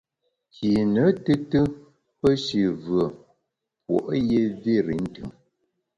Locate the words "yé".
4.29-4.41